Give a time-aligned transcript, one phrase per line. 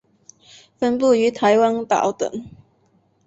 [0.79, 2.27] 分布于台湾岛等。